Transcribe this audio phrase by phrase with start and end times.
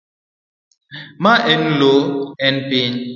[1.23, 2.01] Ma en loo,
[2.47, 2.93] en piny.